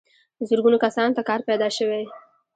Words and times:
زرګونو 0.47 0.77
کسانو 0.85 1.15
ته 1.17 1.21
کار 1.29 1.39
پیدا 1.49 1.67
شوی. 1.77 2.03